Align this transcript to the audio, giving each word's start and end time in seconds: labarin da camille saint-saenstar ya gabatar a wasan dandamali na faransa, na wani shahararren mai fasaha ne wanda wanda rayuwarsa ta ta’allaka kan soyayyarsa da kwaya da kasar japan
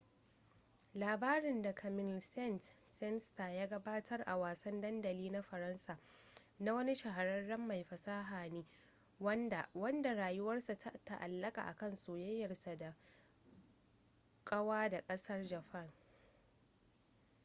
labarin 0.95 1.61
da 1.61 1.73
camille 1.73 2.19
saint-saenstar 2.19 3.53
ya 3.55 3.67
gabatar 3.67 4.23
a 4.25 4.35
wasan 4.37 4.81
dandamali 4.81 5.29
na 5.29 5.41
faransa, 5.41 5.97
na 6.59 6.73
wani 6.73 6.95
shahararren 6.95 7.67
mai 7.67 7.83
fasaha 7.83 8.47
ne 8.49 8.65
wanda 9.19 9.69
wanda 9.75 10.13
rayuwarsa 10.15 10.75
ta 10.75 10.91
ta’allaka 11.05 11.75
kan 11.75 11.91
soyayyarsa 11.95 12.75
da 12.77 12.95
kwaya 14.45 14.89
da 14.89 15.01
kasar 15.01 15.45
japan 15.47 15.89